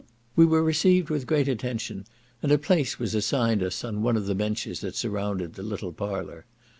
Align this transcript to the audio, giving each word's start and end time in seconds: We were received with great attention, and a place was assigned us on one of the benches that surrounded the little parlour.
We 0.35 0.47
were 0.47 0.63
received 0.63 1.11
with 1.11 1.27
great 1.27 1.47
attention, 1.47 2.05
and 2.41 2.51
a 2.51 2.57
place 2.57 2.97
was 2.97 3.13
assigned 3.13 3.61
us 3.61 3.83
on 3.83 4.01
one 4.01 4.17
of 4.17 4.25
the 4.25 4.33
benches 4.33 4.81
that 4.81 4.95
surrounded 4.95 5.53
the 5.53 5.61
little 5.61 5.93
parlour. 5.93 6.45